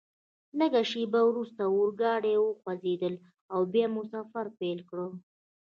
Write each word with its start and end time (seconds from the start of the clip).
لږ 0.59 0.73
شیبه 0.91 1.21
وروسته 1.29 1.61
اورګاډي 1.65 2.35
وخوځېدل 2.39 3.13
او 3.53 3.59
بیا 3.73 3.85
مو 3.93 4.03
سفر 4.13 4.45
پیل 4.59 4.79
کړ. 4.89 4.99